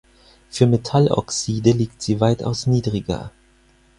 [0.49, 3.31] Für Metalloxide liegt sie weitaus niedriger.